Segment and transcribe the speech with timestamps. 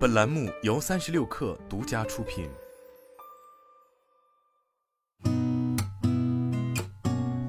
[0.00, 2.48] 本栏目由三十六氪独家出品。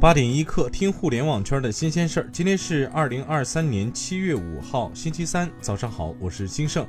[0.02, 2.30] 八点一刻，听互联网圈的新鲜事儿。
[2.30, 6.86] 今天是二零二三年七月五号，星期三，早上好，我是金盛。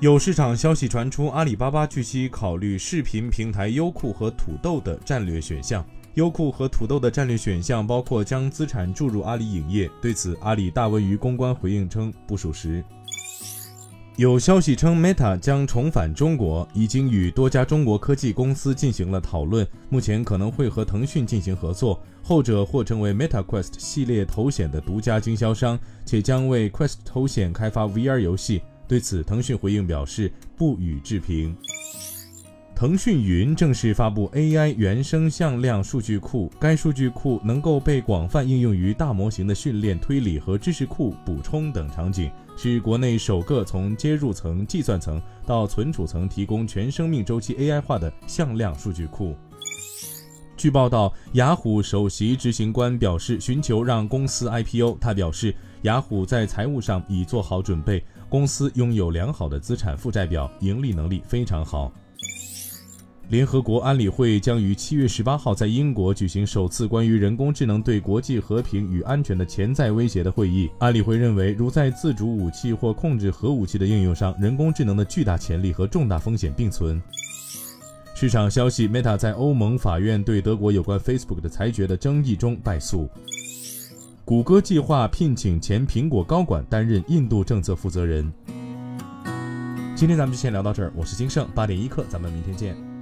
[0.00, 5.82] 有市场消息传出，阿里巴巴据悉考虑视频平台优酷和土豆的战略选项。
[6.16, 9.90] 优酷和土豆的战略选项包括将资产注入阿里影业。
[10.00, 12.82] 对此，阿里大文娱公关回应称不属实。
[14.16, 28.62] 有消息称，Meta 将重返中国，已经与多家中国科技公司进行了讨论，目前可能会和腾讯进行合作，后者或成为 Meta Quest 系列头显的独家经销商，且将为 Quest 头显开发 VR 游戏。
[28.88, 31.54] 对此，腾讯回应表示不予置评。
[32.76, 49.34] 腾讯云正式发布 AI 原生向量数据库，该数据库能够被广泛应用于大模型的训练、推理和知识库补充等场景，是国内首个从接入层、计算层到存储层提供全生命周期 AI 化的向量数据库。
[50.54, 54.98] 据报道，雅虎首席执行官表示寻求让公司 IPO。
[55.00, 61.90] 他表示，雅虎在财务上已做好准备，公司拥有良好的资产负债表，盈利能力非常好。
[63.28, 70.70] 联合国安理会将于七月十八号在英国举行首次关于人工智能对国际和平与安全的潜在威胁的会议。
[70.78, 77.02] 安理会认为，如在自主武器或控制核武器的应用上，人工智能的巨大潜力和重大风险并存。
[78.14, 83.08] 市场消息：Meta 在欧盟法院对德国有关 Facebook 的裁决的争议中败诉。
[84.24, 88.32] 谷歌计划聘请前苹果高管担任印度政策负责人。
[89.96, 92.95] 今天咱们就先聊到这儿，我是金盛，八点一刻，咱们明天见。